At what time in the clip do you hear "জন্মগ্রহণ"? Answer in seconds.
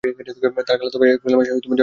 1.49-1.69